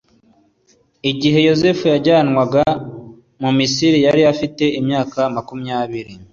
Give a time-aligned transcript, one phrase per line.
[1.11, 2.63] igihe yozefu yajyanwaga
[3.41, 6.13] mu misiri yari afite imyaka makunyabiri.